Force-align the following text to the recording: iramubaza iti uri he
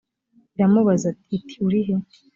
iramubaza 0.55 1.09
iti 1.37 1.55
uri 1.65 1.79
he 1.87 1.95